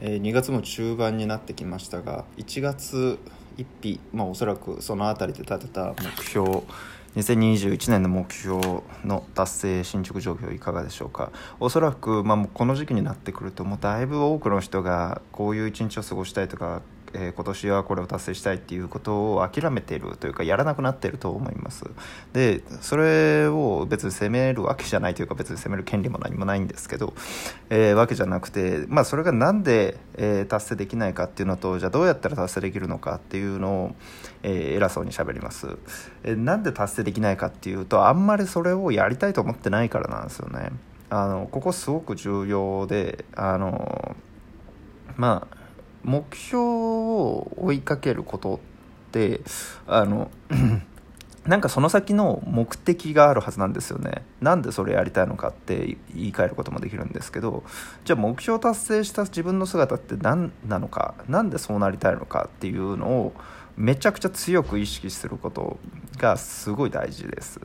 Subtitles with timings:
[0.00, 3.18] えー、2月も中盤になってきましたが1月
[3.56, 6.62] 1日、まあ、おそらくその辺りで立てた目標
[7.16, 11.32] 2021年の目標の達成進捗状況いかがでしょうか。
[11.58, 16.82] おそらく、まあ、この時期になってくるともうだいぶ多くの人がこういう一日を過ごしたいとか
[17.12, 21.84] えー、今年はこれを達成したいっていうことを諦めているというかやらなくなっていると思います。
[22.32, 27.14] でそれを別に責めるわけじゃないというか別に責める権利も何もないんですけど、
[27.68, 33.94] えー、わけじゃなくて、まあ、それがなんで、えー、達成できないかっていうのとじゃあどうやったら達成できるのかっていうのを、
[34.42, 35.68] えー、偉そうにしゃべります、
[36.22, 40.70] えー、なんで達成できないかっていうとあんまりそれをやりたいと思ってないからなんですよね。
[41.12, 44.16] あのここすごく重要であの
[45.16, 45.59] まあ
[46.02, 49.40] 目標を追いかけることって
[49.86, 50.30] あの
[51.46, 57.64] なんかその先の目的があるはずなんですよねなんでそれやりたいのかって言い換えることもできるんですけど
[58.04, 63.32] じゃあ目標を達成した自分の姿って何なのか何でそうなりたいのかっていうのを
[63.76, 65.78] めちゃくちゃ強く意識すること
[66.18, 67.60] がすごい大事です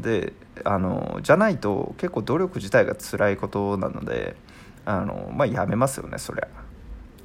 [0.00, 0.32] で
[0.64, 4.36] あのじゃないと結構努力自体が辛いことなので
[4.84, 6.65] あのまあやめますよねそりゃ。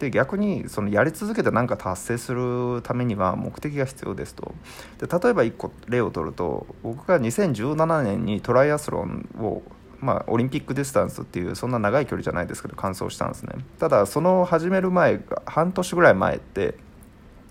[0.01, 4.55] で逆にそのやり続けて何か達成するためには目的が必要ですと。
[4.99, 9.61] で例えば1個例を取ると僕が2017年にトライアスロンを
[9.99, 13.53] まあ、オリンピックディスタンスっていうそんな長い距離じゃないですけど完走したんですね。
[13.77, 16.73] ただその始める前半年ぐらい前って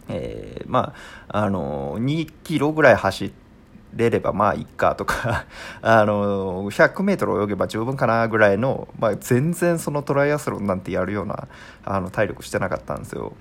[0.09, 0.95] えー、ま
[1.29, 3.50] ああの2キロぐらい走って
[3.95, 5.47] れればまあいっかとか
[5.83, 11.49] あの 100m 泳げば十分かなぐらいの、まあ、全然そのトライアスロンなんてやるような
[11.85, 13.33] あの体力してなかったんですよ。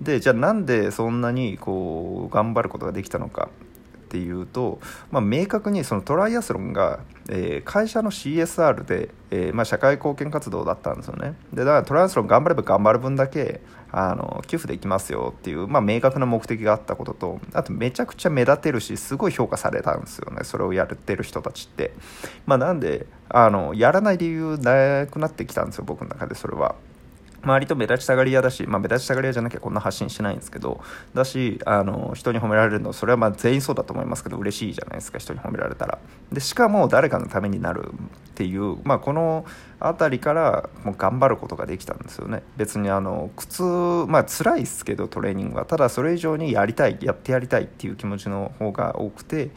[0.00, 3.48] でじゃあなんでそんなにこう頑張ることができたのか。
[4.16, 11.34] っていうと、まあ、明確にそのトライアスロンが、えー、会社の CSR で、えー、まあ、社会貢献活動だったんですよね。
[11.52, 13.60] でだからトライアスロン頑張れば頑張る分だけ
[13.92, 20.44] あの寄付できますよっていう、まあ、明確な目的があったこととあとめちゃくちゃ目立てるしすごい評価されたんですよね。
[20.44, 21.92] それをやってる人たちって、
[22.46, 26.74] まあ、なんであのやらない理由なくなってきたんですよ僕の中でそれは。
[27.46, 30.80] 周りと目立ちたがり屋だし、まあ、目立ちたがり屋じゃなきゃこんな発信しないんですけど
[31.14, 35.98] だしあの人に褒められるのそれはま全員そうだと思いますけど嬉しいじゃないですか人に褒められたら。
[36.32, 37.92] でしかも誰かのためになる
[38.30, 39.46] っていう、まあ、この
[39.78, 42.42] 辺りからもう頑張ることができたんですよね。
[42.56, 43.62] 別にあの苦痛
[44.08, 45.64] まあ辛いですけどトレーニングは。
[45.64, 49.50] ただそれ以上にやりたいやってやりたいっていう気持ちの方が多くて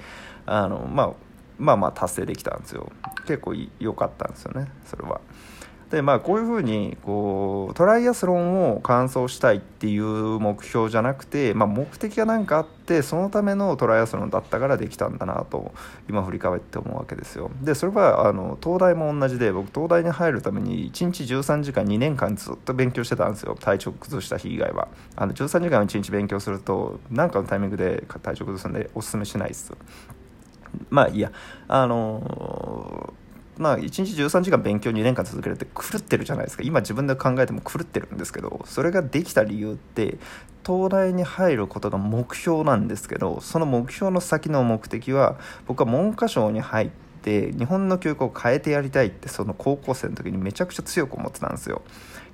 [0.45, 1.13] あの、まあ、
[1.57, 2.91] まあまあ達成できたんですよ。
[3.25, 5.21] 結構良かったんですよねそれは。
[5.89, 15.73] でまあこういうふうにこうトライアスロンを完走したいっていう目標じゃなくて、まあ、目的が何かあってそのためのトライアスロンだったからできたんだなと
[16.07, 17.49] 今振り返って思うわけですよ。
[17.61, 23.57] でそれはあの東大も同じで僕東大に入るために1日13時間2年間ずっと勉強してたんですよ。
[23.59, 24.89] 体調崩した日以外は。
[25.15, 29.73] あの13時間1日勉強すると何かのタイミングで体調崩すんでおすすめしないです。
[30.91, 31.31] まあいいや。
[31.67, 33.18] あのー
[33.59, 36.63] まあ、1日13時間勉強2年間続けるって狂ってるじゃないですか。
[36.63, 40.17] 今自分で考えても狂ってるんですけどそれができた理由って
[40.65, 45.37] 東大に入ることが目標なんですけどその目標の先の目的は
[45.67, 46.89] 僕は文科省に入っ
[47.21, 51.81] て日本の教育を変えてやりたいってその高校生の時にめちゃくちゃ強く思ってたんですよ。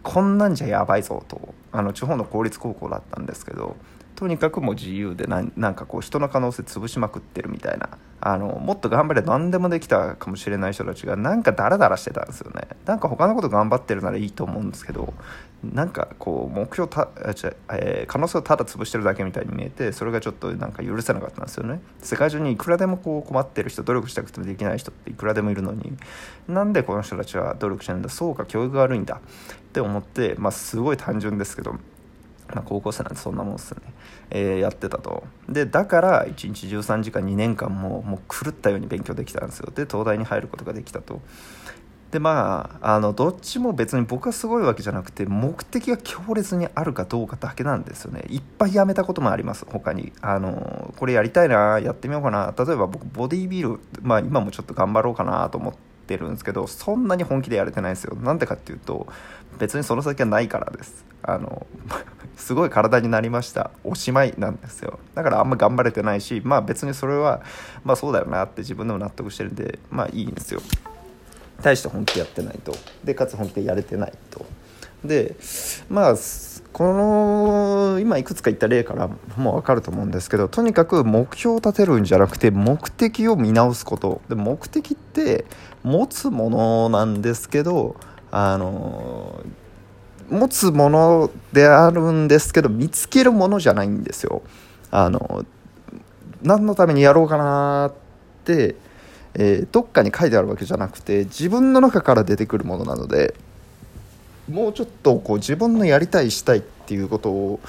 [0.03, 3.75] こんなんじゃやばいぞとあの地方の公立高校だったんですけど
[4.15, 7.89] とにかくもう自由でなんかこう人の可能性潰しまくってるみたいな。
[8.27, 12.63] あのもっと頑張れ何でもできたかもしれない人たちがなんかダラダラしてたんですよね。
[12.85, 15.13] なんか他のこと頑張ってるならいいと思うんですけど
[15.63, 17.09] なんかこう目標た、
[17.71, 21.81] えー、可能性をただ潰してるだけみたいに見えてそれがちょっとなんか許せなかったんですよね。
[22.01, 25.95] 世界中にいくらでもこう困ってる人努力したくてもできない人っていくらでもいるのに
[26.47, 29.19] なんでこの人たちは努力しないんだそうか教育が悪いんだっ
[29.71, 31.75] て思ってまあすごい単純ですけど
[32.53, 33.81] まあ、高校生なんてそんなもんっすね、
[34.29, 35.23] えー、やってたと。
[35.49, 39.71] でだから1日13時間2年間ももう狂ったように勉強できたんですよ。
[39.73, 41.21] で東大に入ることができたと。
[42.11, 48.23] でまああのどっちも別に僕はすごいわけじゃなくて目的が強烈にあるかどうかだけなんですよね。
[48.29, 50.13] いっぱいやめたこともあります他に。
[50.21, 52.53] あのこれやりたいなやってみようかな。
[52.57, 58.15] 例えば僕ボディービルまあ今もちょっと頑張ろうかなと思ってるんですけどそんなに本気でやれてないんですよ。
[58.15, 59.07] なんでかっていうと
[59.57, 61.05] 別にその先はないからです。
[61.23, 61.65] あの
[62.37, 63.71] すごい体になりました。
[63.83, 64.99] おしまいなんですよ。
[65.15, 67.41] だからあんま頑張れてないしまあ別にそれは
[67.83, 70.61] まあそうだよなって自分でも納得してるんでまあいいんですよ。
[71.61, 72.75] 大して本気やってないと。
[73.03, 74.45] でかつ本気でやれてないと。
[75.03, 75.35] で
[75.89, 76.15] まあ
[76.75, 79.07] この今いくつか言った例から
[79.37, 84.21] もう分かると思うんですけどとにかく目標を立てるんじゃなくて目的を見直すこと。
[84.27, 85.45] で目的って
[85.83, 87.95] 持つものなんですけど
[88.29, 89.39] あの
[90.29, 94.41] 持つものであるんですけど見つけるものじゃないんですよ。
[94.91, 95.45] あの
[96.43, 97.93] 何のためにやろうかなっ
[98.43, 98.75] て
[99.37, 103.35] えー、どっかに書いてあるわけじゃなくて自分の中から出てくるものなので
[104.49, 107.59] もうちょっとこう自分のやりたいしたいっていうこと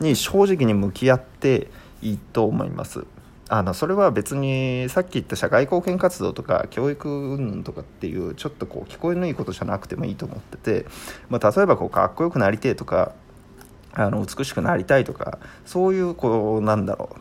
[0.00, 1.68] に正直に向き合って
[2.02, 3.04] いいと思います。
[3.48, 10.86] あのそれは別にさっき言った社会貢献活動とか教育云々とかっていうちょっとこう聞こえのいいことじゃなくてもいいと思ってて、
[11.28, 13.12] まあ、例えばこうかっこよくなりてえとか
[13.92, 17.16] あの美しくなりたいとかそういうこうなんだろ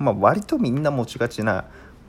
[0.00, 1.64] う、まあ、割とみんな持ちがちな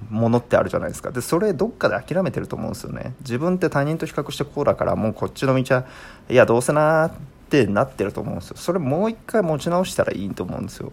[0.10, 1.12] ものってあるじゃないですか。
[1.12, 3.14] でそれどっかで諦めてると思うんですよね。
[3.22, 5.86] 自分って他人と比較してこうだからもうこっちの道は
[6.30, 7.14] いやどうせなっ
[7.50, 8.58] てなってると思うんですよ。
[8.58, 10.92] それもう一回持ち直したらいいと思うんですよ。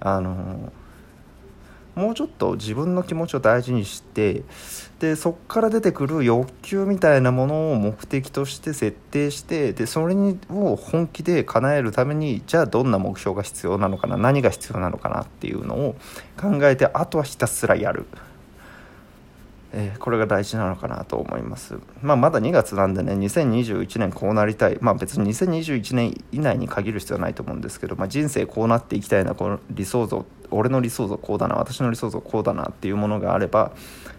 [0.00, 0.72] あの
[1.94, 4.44] もうちょっと自分の気持ちを大事にして
[5.00, 10.14] でそこから出てくる欲求みたいなものを目的として設定してでそれ
[10.50, 15.96] を本気で叶えるためにじゃあどんな目標が必要なのかな何が必要なのかなっていうのを
[16.40, 18.06] 考えてあとはひたすらやる。
[19.72, 24.78] えー、これが大事なのかなと思います、まあ、まだ2月なんでね2021年こうなりたい。
[24.80, 33.72] まあ別に2021年以内に限る必要はないと思うんですけど、まあ、人生こうなっていきたいなこの理想像俺の理想像こうだな私の理想像こうだなっていうものがあれば、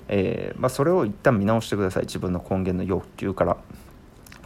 [0.08, 2.04] えー、まあ、それを一旦見直してください。
[2.04, 3.58] 自分の根源の欲求から。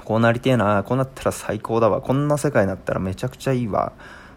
[0.03, 2.01] こうなりてえなこうなったら最高だわ。
[2.01, 3.93] こんな世界になったらめちゃくちゃいいわ。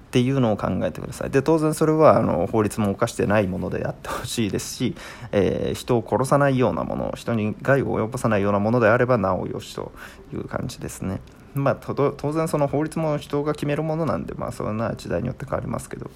[0.08, 4.96] っていうのを考えてくださいで当然それはあの法律も犯してないものであってほしいですし、
[5.32, 9.92] えー、人を殺さないようなもの人に害を及ぼさないようなものであればなおよしと
[10.32, 11.20] いう感じですね。
[11.54, 16.10] まあ、当然その法律も人が決めるものなんで、まあ、そんな時代によって変わりますけど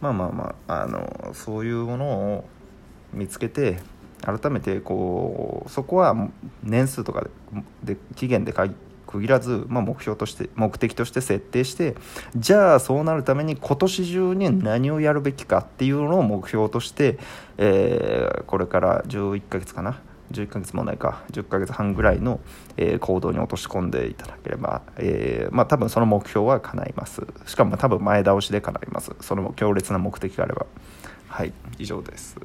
[0.00, 2.44] まあまあまああのそういうものを
[3.12, 3.78] 見つけて
[4.20, 6.14] 改めてこうそこは
[6.62, 7.26] 年数とか
[7.82, 8.52] で期限で
[9.12, 11.94] 区切らず、まあ、目標として目的として設定して
[12.34, 17.18] じゃあそうなるために今年中に何をやるべきかっていうのを目標として、
[17.58, 20.00] えー、これから11ヶ月かな
[20.32, 21.22] ？11ヶ月もないか。
[21.32, 22.40] 10ヶ月半ぐらいの、
[22.78, 27.26] えー、行動に落とし込んでいただければ、えー、まあ、多分その目標は叶います。
[27.44, 29.12] しかも多分前倒しで叶います。
[29.20, 30.64] その強烈な目的があれば。
[31.28, 31.52] はい。
[31.78, 32.38] 以上です。